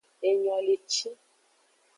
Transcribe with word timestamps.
Enyoleci. 0.29 1.09